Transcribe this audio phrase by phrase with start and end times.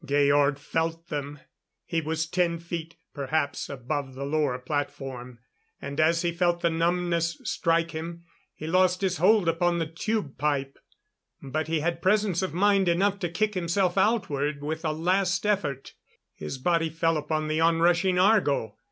[0.03, 1.37] Georg felt them.
[1.85, 5.37] He was ten feet, perhaps, above the lower platform;
[5.79, 8.23] and as he felt the numbness strike him,
[8.55, 10.79] he lost his hold upon the tube pipe.
[11.39, 15.93] But he had presence of mind enough to kick himself outward with a last effort.
[16.33, 18.77] His body fell upon the onrushing Argo.